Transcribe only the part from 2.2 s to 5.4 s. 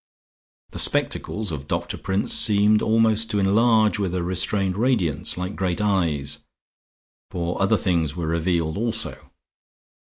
seemed almost to enlarge with a restrained radiance